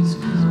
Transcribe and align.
is 0.00 0.14
good. 0.16 0.46